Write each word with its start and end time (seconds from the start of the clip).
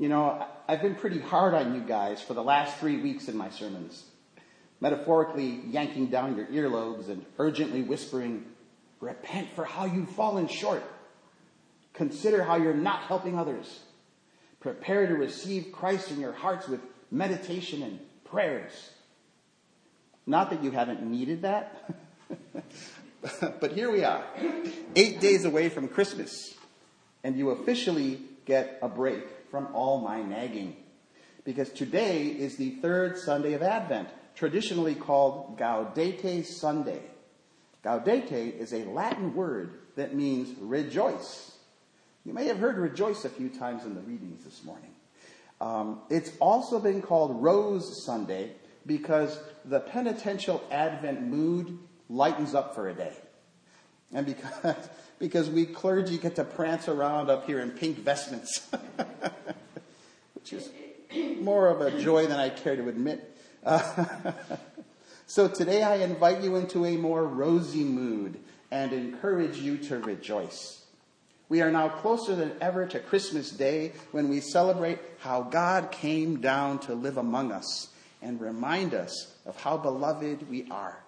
You 0.00 0.08
know, 0.08 0.46
I've 0.66 0.80
been 0.80 0.94
pretty 0.94 1.20
hard 1.20 1.52
on 1.52 1.74
you 1.74 1.82
guys 1.82 2.22
for 2.22 2.32
the 2.32 2.42
last 2.42 2.78
three 2.78 2.96
weeks 3.02 3.28
in 3.28 3.36
my 3.36 3.50
sermons, 3.50 4.02
metaphorically 4.80 5.60
yanking 5.66 6.06
down 6.06 6.38
your 6.38 6.46
earlobes 6.46 7.10
and 7.10 7.26
urgently 7.38 7.82
whispering, 7.82 8.46
Repent 9.00 9.48
for 9.54 9.64
how 9.64 9.84
you've 9.84 10.10
fallen 10.10 10.48
short. 10.48 10.82
Consider 11.92 12.42
how 12.44 12.56
you're 12.56 12.72
not 12.72 13.00
helping 13.02 13.38
others. 13.38 13.80
Prepare 14.60 15.06
to 15.06 15.14
receive 15.14 15.70
Christ 15.70 16.10
in 16.10 16.18
your 16.18 16.32
hearts 16.32 16.66
with 16.66 16.80
meditation 17.10 17.82
and 17.82 17.98
prayers. 18.24 18.72
Not 20.26 20.48
that 20.48 20.62
you 20.64 20.70
haven't 20.70 21.02
needed 21.02 21.42
that, 21.42 21.94
but 23.60 23.72
here 23.72 23.90
we 23.90 24.04
are, 24.04 24.24
eight 24.96 25.20
days 25.20 25.44
away 25.44 25.68
from 25.68 25.88
Christmas, 25.88 26.54
and 27.22 27.36
you 27.36 27.50
officially 27.50 28.20
get 28.46 28.78
a 28.82 28.88
break 28.88 29.24
from 29.50 29.68
all 29.74 30.00
my 30.00 30.22
nagging. 30.22 30.76
Because 31.44 31.70
today 31.70 32.26
is 32.26 32.56
the 32.56 32.70
third 32.82 33.18
Sunday 33.18 33.54
of 33.54 33.62
Advent, 33.62 34.08
traditionally 34.34 34.94
called 34.94 35.58
Gaudete 35.58 36.44
Sunday. 36.44 37.02
Gaudete 37.84 38.58
is 38.58 38.72
a 38.72 38.84
Latin 38.84 39.34
word 39.34 39.78
that 39.96 40.14
means 40.14 40.54
rejoice. 40.60 41.56
You 42.24 42.34
may 42.34 42.46
have 42.46 42.58
heard 42.58 42.76
rejoice 42.76 43.24
a 43.24 43.30
few 43.30 43.48
times 43.48 43.84
in 43.84 43.94
the 43.94 44.02
readings 44.02 44.44
this 44.44 44.62
morning. 44.64 44.90
Um, 45.60 46.00
it's 46.10 46.32
also 46.40 46.78
been 46.78 47.02
called 47.02 47.42
Rose 47.42 48.04
Sunday 48.04 48.52
because 48.86 49.38
the 49.64 49.80
penitential 49.80 50.62
Advent 50.70 51.22
mood 51.22 51.78
lightens 52.08 52.54
up 52.54 52.74
for 52.74 52.88
a 52.88 52.94
day. 52.94 53.14
And 54.12 54.26
because, 54.26 54.76
because 55.18 55.50
we 55.50 55.66
clergy 55.66 56.18
get 56.18 56.36
to 56.36 56.44
prance 56.44 56.88
around 56.88 57.30
up 57.30 57.46
here 57.46 57.60
in 57.60 57.70
pink 57.70 57.98
vestments, 57.98 58.68
which 60.34 60.52
is 60.52 60.70
more 61.40 61.68
of 61.68 61.80
a 61.80 62.00
joy 62.00 62.26
than 62.26 62.38
I 62.38 62.50
care 62.50 62.76
to 62.76 62.88
admit. 62.88 63.36
Uh, 63.64 64.32
so 65.26 65.48
today 65.48 65.82
I 65.82 65.96
invite 65.96 66.42
you 66.42 66.56
into 66.56 66.86
a 66.86 66.96
more 66.96 67.24
rosy 67.24 67.84
mood 67.84 68.38
and 68.70 68.92
encourage 68.92 69.58
you 69.58 69.78
to 69.78 69.98
rejoice. 69.98 70.84
We 71.48 71.62
are 71.62 71.70
now 71.70 71.88
closer 71.88 72.36
than 72.36 72.52
ever 72.60 72.86
to 72.86 73.00
Christmas 73.00 73.50
Day 73.50 73.92
when 74.12 74.28
we 74.28 74.40
celebrate 74.40 75.00
how 75.18 75.42
God 75.42 75.90
came 75.90 76.40
down 76.40 76.78
to 76.80 76.94
live 76.94 77.16
among 77.16 77.50
us 77.50 77.88
and 78.22 78.40
remind 78.40 78.94
us 78.94 79.34
of 79.44 79.60
how 79.60 79.76
beloved 79.76 80.48
we 80.48 80.68
are. 80.70 81.02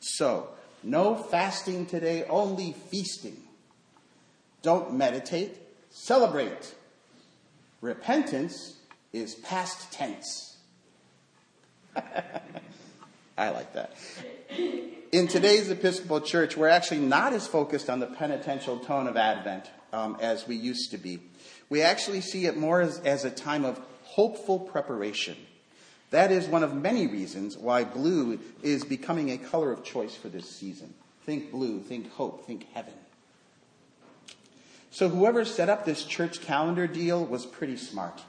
So, 0.00 0.48
no 0.82 1.14
fasting 1.14 1.86
today, 1.86 2.24
only 2.24 2.72
feasting. 2.72 3.36
Don't 4.62 4.94
meditate, 4.94 5.56
celebrate. 5.90 6.74
Repentance 7.80 8.76
is 9.12 9.34
past 9.36 9.92
tense. 9.92 10.56
I 13.38 13.50
like 13.50 13.72
that. 13.74 13.94
In 15.12 15.28
today's 15.28 15.70
Episcopal 15.70 16.20
Church, 16.20 16.56
we're 16.56 16.68
actually 16.68 17.00
not 17.00 17.32
as 17.32 17.46
focused 17.46 17.88
on 17.88 18.00
the 18.00 18.06
penitential 18.06 18.78
tone 18.78 19.06
of 19.06 19.16
Advent 19.16 19.70
um, 19.92 20.16
as 20.20 20.46
we 20.46 20.56
used 20.56 20.90
to 20.90 20.98
be. 20.98 21.20
We 21.70 21.82
actually 21.82 22.20
see 22.20 22.46
it 22.46 22.56
more 22.56 22.80
as, 22.80 22.98
as 23.00 23.24
a 23.24 23.30
time 23.30 23.64
of 23.64 23.80
hopeful 24.02 24.58
preparation. 24.58 25.36
That 26.10 26.32
is 26.32 26.46
one 26.48 26.62
of 26.62 26.74
many 26.74 27.06
reasons 27.06 27.56
why 27.56 27.84
blue 27.84 28.38
is 28.62 28.84
becoming 28.84 29.30
a 29.30 29.38
color 29.38 29.72
of 29.72 29.84
choice 29.84 30.14
for 30.14 30.28
this 30.28 30.48
season. 30.50 30.94
Think 31.24 31.50
blue, 31.50 31.80
think 31.80 32.10
hope, 32.12 32.46
think 32.46 32.66
heaven. 32.72 32.94
So, 34.90 35.10
whoever 35.10 35.44
set 35.44 35.68
up 35.68 35.84
this 35.84 36.04
church 36.04 36.40
calendar 36.40 36.86
deal 36.86 37.24
was 37.24 37.44
pretty 37.44 37.76
smart. 37.76 38.22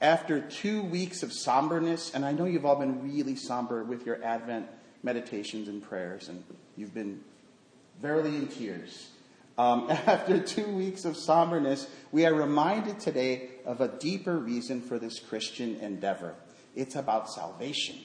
After 0.00 0.40
two 0.40 0.82
weeks 0.82 1.24
of 1.24 1.32
somberness, 1.32 2.14
and 2.14 2.24
I 2.24 2.30
know 2.30 2.44
you've 2.44 2.64
all 2.64 2.76
been 2.76 3.02
really 3.02 3.34
somber 3.34 3.82
with 3.82 4.06
your 4.06 4.22
Advent 4.22 4.68
meditations 5.02 5.66
and 5.66 5.82
prayers, 5.82 6.28
and 6.28 6.44
you've 6.76 6.94
been 6.94 7.20
verily 8.00 8.36
in 8.36 8.46
tears. 8.46 9.10
Um, 9.58 9.90
after 9.90 10.38
two 10.38 10.68
weeks 10.68 11.04
of 11.04 11.16
somberness, 11.16 11.88
we 12.12 12.24
are 12.26 12.32
reminded 12.32 13.00
today 13.00 13.48
of 13.66 13.80
a 13.80 13.88
deeper 13.88 14.38
reason 14.38 14.80
for 14.80 15.00
this 15.00 15.18
Christian 15.18 15.76
endeavor. 15.80 16.36
It's 16.78 16.94
about 16.94 17.28
salvation. 17.28 17.96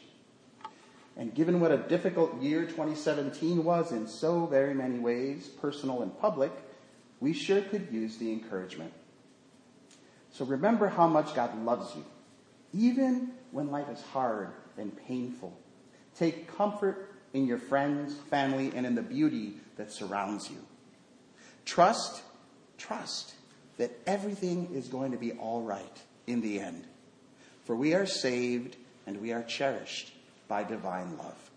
And 1.15 1.35
given 1.35 1.59
what 1.59 1.71
a 1.71 1.77
difficult 1.77 2.41
year 2.41 2.65
2017 2.65 3.63
was 3.63 3.91
in 3.91 4.07
so 4.07 4.47
very 4.47 4.73
many 4.73 4.97
ways, 4.97 5.47
personal 5.47 6.01
and 6.01 6.19
public, 6.19 6.51
we 7.19 7.33
sure 7.33 7.61
could 7.61 7.89
use 7.91 8.17
the 8.17 8.31
encouragement. 8.31 8.91
So 10.31 10.43
remember 10.43 10.87
how 10.87 11.07
much 11.07 11.35
God 11.35 11.55
loves 11.63 11.95
you, 11.95 12.03
even 12.73 13.33
when 13.51 13.69
life 13.69 13.89
is 13.89 14.01
hard 14.01 14.49
and 14.75 14.91
painful. 15.05 15.55
Take 16.15 16.47
comfort 16.57 17.13
in 17.33 17.45
your 17.45 17.59
friends, 17.59 18.15
family, 18.31 18.71
and 18.75 18.87
in 18.87 18.95
the 18.95 19.03
beauty 19.03 19.57
that 19.77 19.91
surrounds 19.91 20.49
you. 20.49 20.57
Trust, 21.63 22.23
trust 22.79 23.35
that 23.77 23.91
everything 24.07 24.73
is 24.73 24.87
going 24.87 25.11
to 25.11 25.17
be 25.17 25.33
all 25.33 25.61
right 25.61 26.01
in 26.25 26.41
the 26.41 26.59
end. 26.59 26.87
For 27.63 27.75
we 27.75 27.93
are 27.93 28.05
saved 28.05 28.75
and 29.05 29.21
we 29.21 29.31
are 29.31 29.43
cherished 29.43 30.13
by 30.47 30.63
divine 30.63 31.17
love. 31.17 31.51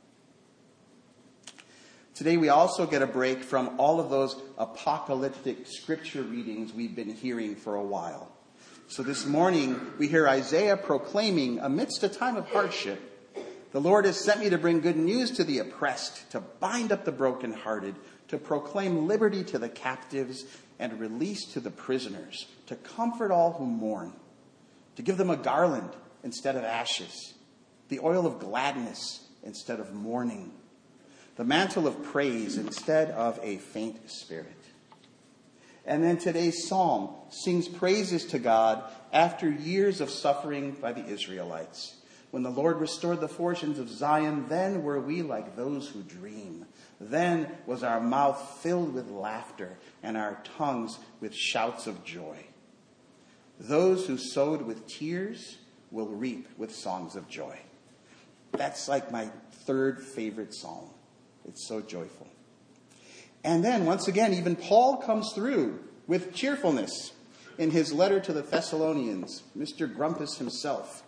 Today, 2.15 2.39
we 2.39 2.49
also 2.49 2.87
get 2.87 3.03
a 3.03 3.07
break 3.07 3.43
from 3.43 3.79
all 3.79 4.01
of 4.01 4.09
those 4.09 4.41
apocalyptic 4.57 5.67
scripture 5.67 6.23
readings 6.23 6.73
we've 6.73 6.97
been 6.97 7.15
hearing 7.15 7.55
for 7.55 7.75
a 7.75 7.83
while. 7.83 8.33
So 8.89 9.03
this 9.03 9.27
morning, 9.27 9.79
we 9.99 10.09
hear 10.09 10.27
Isaiah 10.27 10.79
proclaiming, 10.79 11.59
amidst 11.59 12.03
a 12.05 12.09
time 12.09 12.37
of 12.37 12.49
hardship, 12.49 13.03
the 13.73 13.81
Lord 13.81 14.07
has 14.07 14.19
sent 14.19 14.41
me 14.41 14.49
to 14.49 14.57
bring 14.57 14.81
good 14.81 14.97
news 14.97 15.33
to 15.33 15.45
the 15.45 15.59
oppressed, 15.59 16.31
to 16.31 16.41
bind 16.41 16.93
up 16.93 17.05
the 17.05 17.13
brokenhearted, 17.13 17.97
to 18.29 18.39
proclaim 18.39 19.07
liberty 19.07 19.45
to 19.45 19.59
the 19.59 19.69
captives 19.69 20.45
and 20.79 20.99
release 20.99 21.45
to 21.53 21.61
the 21.61 21.71
prisoners, 21.71 22.47
to 22.67 22.77
comfort 22.77 23.31
all 23.31 23.53
who 23.53 23.67
mourn, 23.67 24.15
to 24.97 25.03
give 25.03 25.17
them 25.17 25.31
a 25.31 25.37
garland 25.37 25.91
instead 26.25 26.57
of 26.57 26.65
ashes, 26.65 27.35
the 27.89 28.01
oil 28.01 28.27
of 28.27 28.41
gladness 28.41 29.27
instead 29.45 29.79
of 29.79 29.95
mourning, 29.95 30.53
the 31.37 31.45
mantle 31.45 31.87
of 31.87 32.03
praise 32.03 32.57
instead 32.57 33.11
of 33.11 33.39
a 33.43 33.59
faint 33.59 34.11
spirit. 34.11 34.53
And 35.85 36.03
then 36.03 36.19
today's 36.19 36.67
psalm 36.67 37.11
sings 37.31 37.69
praises 37.69 38.25
to 38.27 38.41
God 38.41 38.83
after 39.13 39.49
years 39.49 40.01
of 40.01 40.11
suffering 40.11 40.73
by 40.73 40.93
the 40.93 41.07
Israelites. 41.07 41.95
When 42.33 42.43
the 42.43 42.51
Lord 42.51 42.81
restored 42.81 43.21
the 43.21 43.29
fortunes 43.29 43.79
of 43.79 43.89
Zion, 43.89 44.47
then 44.49 44.83
were 44.83 45.01
we 45.01 45.23
like 45.23 45.55
those 45.55 45.89
who 45.89 46.03
dream. 46.03 46.67
Then 47.01 47.49
was 47.67 47.85
our 47.85 48.01
mouth 48.01 48.59
filled 48.63 48.95
with 48.95 49.11
laughter 49.11 49.79
and 50.03 50.17
our 50.17 50.43
tongues 50.59 50.99
with 51.21 51.35
shouts 51.35 51.87
of 51.87 52.05
joy. 52.05 52.37
Those 53.59 54.07
who 54.07 54.19
sowed 54.19 54.63
with 54.63 54.87
tears 54.87 55.59
will 55.91 56.09
reap 56.09 56.49
with 56.59 56.75
songs 56.75 57.17
of 57.17 57.29
joy. 57.29 57.59
That's 58.53 58.89
like 58.89 59.11
my 59.11 59.31
third 59.65 60.03
favorite 60.03 60.55
psalm. 60.55 60.91
It's 61.49 61.67
so 61.67 61.81
joyful. 61.81 62.29
And 63.45 63.65
then, 63.65 63.87
once 63.87 64.09
again, 64.09 64.35
even 64.35 64.57
Paul 64.57 64.97
comes 64.99 65.33
through 65.33 65.79
with 66.07 66.35
cheerfulness 66.35 67.13
in 67.59 67.71
his 67.71 67.93
letter 67.93 68.21
to 68.21 68.33
the 68.33 68.43
Thessalonians, 68.43 69.43
Mr. 69.57 69.93
Grumpus 69.93 70.37
himself. 70.39 71.03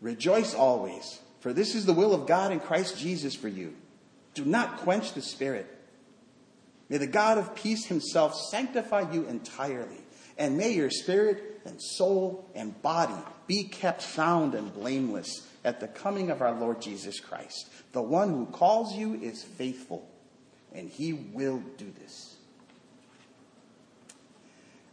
Rejoice 0.00 0.54
always, 0.54 1.20
for 1.40 1.52
this 1.52 1.74
is 1.74 1.86
the 1.86 1.94
will 1.94 2.14
of 2.14 2.26
God 2.26 2.52
in 2.52 2.60
Christ 2.60 2.98
Jesus 2.98 3.34
for 3.34 3.48
you. 3.48 3.74
Do 4.34 4.44
not 4.44 4.78
quench 4.78 5.14
the 5.14 5.22
spirit. 5.22 5.66
May 6.88 6.98
the 6.98 7.06
God 7.06 7.38
of 7.38 7.54
peace 7.54 7.86
himself 7.86 8.34
sanctify 8.34 9.10
you 9.12 9.26
entirely, 9.26 10.02
and 10.38 10.56
may 10.56 10.72
your 10.72 10.90
spirit 10.90 11.60
and 11.64 11.80
soul 11.80 12.50
and 12.54 12.80
body 12.82 13.14
be 13.46 13.64
kept 13.64 14.02
sound 14.02 14.54
and 14.54 14.72
blameless 14.74 15.46
at 15.64 15.80
the 15.80 15.88
coming 15.88 16.30
of 16.30 16.42
our 16.42 16.52
Lord 16.52 16.80
Jesus 16.80 17.20
Christ. 17.20 17.68
The 17.92 18.02
one 18.02 18.30
who 18.30 18.46
calls 18.46 18.94
you 18.94 19.14
is 19.14 19.42
faithful, 19.42 20.08
and 20.72 20.88
he 20.88 21.12
will 21.12 21.62
do 21.78 21.90
this. 22.00 22.36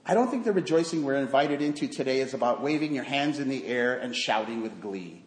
I 0.06 0.13
don't 0.13 0.30
think 0.30 0.45
the 0.45 0.51
rejoicing 0.51 1.04
we're 1.04 1.16
invited 1.16 1.62
into 1.62 1.88
today 1.88 2.21
is 2.21 2.33
about 2.33 2.62
waving 2.62 2.95
your 2.95 3.04
hands 3.04 3.39
in 3.39 3.50
the 3.50 3.66
air 3.68 3.98
and 3.98 4.16
shouting 4.16 4.62
with 4.62 4.81
glee. 4.81 5.24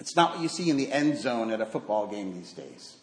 It's 0.00 0.14
not 0.14 0.34
what 0.34 0.42
you 0.42 0.48
see 0.48 0.70
in 0.70 0.76
the 0.76 0.92
end 0.92 1.18
zone 1.18 1.50
at 1.50 1.60
a 1.60 1.66
football 1.66 2.06
game 2.06 2.34
these 2.34 2.52
days. 2.52 2.96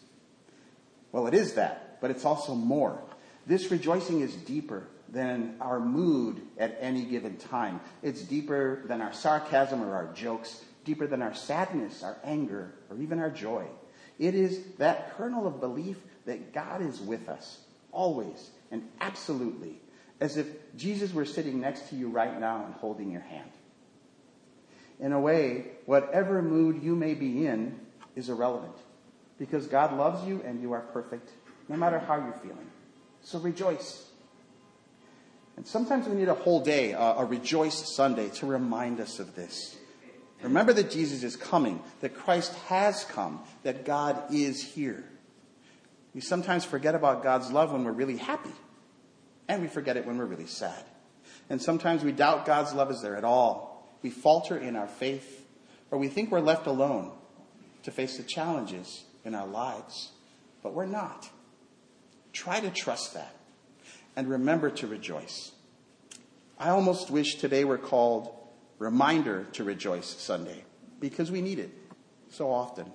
Well, 1.12 1.28
it 1.28 1.34
is 1.34 1.54
that, 1.54 2.00
but 2.00 2.12
it's 2.12 2.26
also 2.26 2.56
more. 2.56 3.02
This 3.48 3.72
rejoicing 3.72 4.22
is 4.22 4.36
deeper 4.36 4.88
than 5.10 5.56
our 5.62 5.80
mood 5.80 6.42
at 6.58 6.78
any 6.80 7.04
given 7.04 7.38
time. 7.38 7.80
It's 8.02 8.22
deeper 8.22 8.82
than 8.88 9.02
our 9.02 9.14
sarcasm 9.14 9.82
or 9.82 9.94
our 9.96 10.14
jokes, 10.14 10.64
deeper 10.84 11.08
than 11.08 11.22
our 11.22 11.34
sadness, 11.34 12.04
our 12.04 12.18
anger, 12.24 12.74
or 12.90 12.98
even 12.98 13.20
our 13.20 13.30
joy. 13.30 13.66
It 14.18 14.36
is 14.36 14.64
that 14.78 15.16
kernel 15.18 15.48
of 15.48 15.60
belief 15.60 15.98
that 16.26 16.54
God 16.54 16.82
is 16.82 17.00
with 17.00 17.30
us, 17.30 17.60
always 17.92 18.50
and 18.72 18.88
absolutely, 19.02 19.80
as 20.20 20.38
if 20.38 20.48
Jesus 20.76 21.14
were 21.14 21.26
sitting 21.26 21.60
next 21.60 21.90
to 21.90 21.96
you 21.96 22.10
right 22.10 22.40
now 22.40 22.66
and 22.66 22.74
holding 22.76 23.12
your 23.12 23.22
hand. 23.22 23.52
In 25.00 25.12
a 25.12 25.20
way, 25.20 25.72
whatever 25.86 26.42
mood 26.42 26.82
you 26.82 26.96
may 26.96 27.14
be 27.14 27.46
in 27.46 27.80
is 28.16 28.30
irrelevant 28.30 28.76
because 29.38 29.68
God 29.68 29.98
loves 29.98 30.26
you 30.26 30.42
and 30.46 30.62
you 30.62 30.72
are 30.72 30.82
perfect 30.82 31.32
no 31.68 31.76
matter 31.76 32.00
how 32.00 32.16
you're 32.16 32.40
feeling. 32.42 32.70
So 33.22 33.40
rejoice. 33.40 34.10
And 35.58 35.66
sometimes 35.66 36.08
we 36.08 36.16
need 36.16 36.28
a 36.28 36.34
whole 36.34 36.62
day, 36.62 36.92
a, 36.92 37.00
a 37.00 37.26
rejoice 37.26 37.96
Sunday, 37.96 38.30
to 38.30 38.46
remind 38.46 39.00
us 39.00 39.20
of 39.20 39.36
this. 39.36 39.78
Remember 40.42 40.74
that 40.74 40.92
Jesus 40.92 41.24
is 41.24 41.36
coming, 41.36 41.82
that 42.02 42.14
Christ 42.14 42.54
has 42.68 43.06
come, 43.06 43.42
that 43.64 43.86
God 43.86 44.34
is 44.34 44.62
here. 44.62 45.04
We 46.14 46.22
sometimes 46.22 46.66
forget 46.66 46.94
about 46.94 47.24
God's 47.24 47.52
love 47.52 47.72
when 47.72 47.84
we're 47.84 47.92
really 47.92 48.18
happy, 48.18 48.52
and 49.48 49.62
we 49.62 49.68
forget 49.68 49.98
it 49.98 50.06
when 50.06 50.18
we're 50.18 50.26
really 50.26 50.48
sad. 50.48 50.84
And 51.50 51.62
sometimes 51.62 52.04
we 52.04 52.12
doubt 52.12 52.46
God's 52.46 52.74
love 52.74 52.92
is 52.92 53.02
there 53.02 53.16
at 53.16 53.24
all. 53.24 53.98
We 54.02 54.10
falter 54.10 54.58
in 54.58 54.76
our 54.76 54.88
faith, 54.88 55.48
or 55.90 55.98
we 55.98 56.10
think 56.10 56.32
we're 56.32 56.42
left 56.42 56.68
alone 56.68 57.12
to 57.84 57.92
face 57.92 58.18
the 58.18 58.24
challenges 58.24 59.04
in 59.24 59.36
our 59.36 59.48
lives, 59.48 60.12
but 60.62 60.74
we're 60.74 60.86
not. 60.86 61.30
Try 62.34 62.60
to 62.60 62.70
trust 62.70 63.14
that 63.14 63.35
and 64.16 64.30
remember 64.30 64.70
to 64.70 64.88
rejoice. 64.88 65.52
I 66.58 66.70
almost 66.70 67.12
wish 67.12 67.36
today 67.36 67.64
were 67.66 67.78
called 67.78 68.34
Reminder 68.80 69.46
to 69.54 69.64
Rejoice 69.64 70.08
Sunday 70.08 70.64
because 71.00 71.32
we 71.32 71.42
need 71.42 71.60
it 71.60 71.72
so 72.30 72.52
often. 72.52 72.92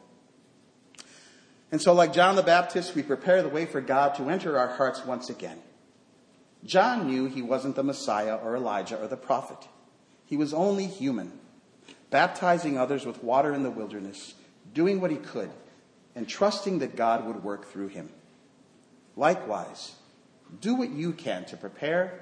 And 1.72 1.80
so, 1.80 1.92
like 1.92 2.12
John 2.12 2.36
the 2.36 2.42
Baptist, 2.42 2.94
we 2.94 3.02
prepare 3.02 3.42
the 3.42 3.48
way 3.48 3.64
for 3.64 3.80
God 3.80 4.14
to 4.16 4.28
enter 4.28 4.58
our 4.58 4.68
hearts 4.68 5.04
once 5.04 5.30
again. 5.30 5.58
John 6.64 7.06
knew 7.06 7.26
he 7.26 7.42
wasn't 7.42 7.76
the 7.76 7.82
Messiah 7.82 8.36
or 8.36 8.56
Elijah 8.56 9.00
or 9.00 9.06
the 9.06 9.16
prophet. 9.16 9.68
He 10.26 10.36
was 10.36 10.52
only 10.52 10.86
human, 10.86 11.32
baptizing 12.10 12.76
others 12.76 13.06
with 13.06 13.22
water 13.22 13.54
in 13.54 13.62
the 13.62 13.70
wilderness, 13.70 14.34
doing 14.74 15.00
what 15.00 15.10
he 15.10 15.16
could, 15.16 15.50
and 16.14 16.28
trusting 16.28 16.80
that 16.80 16.96
God 16.96 17.26
would 17.26 17.44
work 17.44 17.66
through 17.66 17.88
him. 17.88 18.10
Likewise, 19.16 19.92
do 20.60 20.74
what 20.74 20.90
you 20.90 21.12
can 21.12 21.44
to 21.46 21.56
prepare, 21.56 22.20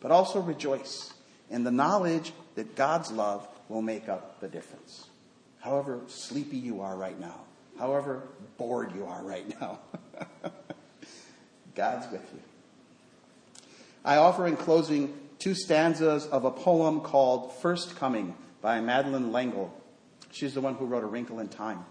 but 0.00 0.10
also 0.10 0.40
rejoice 0.40 1.12
in 1.50 1.64
the 1.64 1.70
knowledge 1.70 2.32
that 2.54 2.76
God's 2.76 3.10
love 3.10 3.46
will 3.68 3.82
make 3.82 4.08
up 4.08 4.40
the 4.40 4.48
difference. 4.48 5.06
However 5.60 6.00
sleepy 6.06 6.56
you 6.56 6.80
are 6.80 6.96
right 6.96 7.18
now, 7.18 7.40
however 7.78 8.22
bored 8.56 8.94
you 8.94 9.04
are 9.06 9.22
right 9.22 9.60
now, 9.60 9.78
God's 11.74 12.10
with 12.10 12.28
you. 12.32 12.40
I 14.04 14.16
offer 14.16 14.46
in 14.46 14.56
closing 14.56 15.12
two 15.38 15.54
stanzas 15.54 16.26
of 16.26 16.44
a 16.44 16.50
poem 16.50 17.00
called 17.00 17.52
First 17.60 17.96
Coming 17.96 18.34
by 18.62 18.80
Madeleine 18.80 19.32
L'Engle. 19.32 19.72
She's 20.30 20.54
the 20.54 20.60
one 20.60 20.74
who 20.74 20.86
wrote 20.86 21.02
A 21.02 21.06
Wrinkle 21.06 21.40
in 21.40 21.48
Time. 21.48 21.84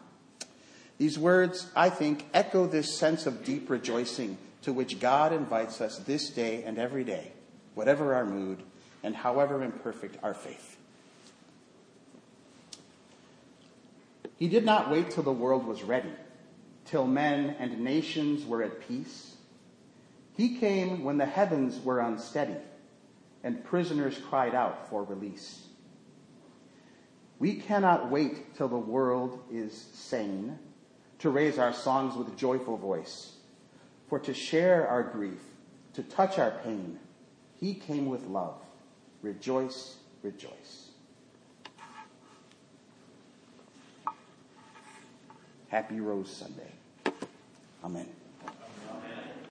These 0.97 1.17
words, 1.17 1.67
I 1.75 1.89
think, 1.89 2.25
echo 2.33 2.67
this 2.67 2.97
sense 2.97 3.25
of 3.25 3.43
deep 3.43 3.69
rejoicing 3.69 4.37
to 4.63 4.73
which 4.73 4.99
God 4.99 5.33
invites 5.33 5.81
us 5.81 5.97
this 5.99 6.29
day 6.29 6.63
and 6.63 6.77
every 6.77 7.03
day, 7.03 7.31
whatever 7.75 8.13
our 8.13 8.25
mood 8.25 8.61
and 9.03 9.15
however 9.15 9.63
imperfect 9.63 10.17
our 10.23 10.33
faith. 10.33 10.77
He 14.37 14.47
did 14.47 14.65
not 14.65 14.89
wait 14.89 15.11
till 15.11 15.23
the 15.23 15.31
world 15.31 15.65
was 15.65 15.83
ready, 15.83 16.13
till 16.85 17.05
men 17.05 17.55
and 17.59 17.81
nations 17.81 18.45
were 18.45 18.63
at 18.63 18.87
peace. 18.87 19.35
He 20.37 20.57
came 20.57 21.03
when 21.03 21.17
the 21.17 21.25
heavens 21.25 21.83
were 21.83 21.99
unsteady 21.99 22.55
and 23.43 23.63
prisoners 23.63 24.17
cried 24.29 24.55
out 24.55 24.89
for 24.89 25.03
release. 25.03 25.65
We 27.37 27.55
cannot 27.55 28.09
wait 28.09 28.55
till 28.55 28.67
the 28.67 28.77
world 28.77 29.39
is 29.51 29.73
sane 29.93 30.59
to 31.19 31.29
raise 31.29 31.57
our 31.57 31.73
songs 31.73 32.15
with 32.15 32.37
joyful 32.37 32.77
voice. 32.77 33.33
For 34.09 34.17
to 34.19 34.33
share 34.33 34.87
our 34.87 35.03
grief, 35.03 35.39
to 35.93 36.01
touch 36.01 36.39
our 36.39 36.51
pain, 36.63 36.97
he 37.59 37.75
came 37.75 38.07
with 38.07 38.25
love. 38.25 38.55
Rejoice, 39.21 39.97
rejoice. 40.23 40.89
Happy 45.67 45.99
Rose 45.99 46.31
Sunday. 46.31 46.71
Amen. 47.83 48.07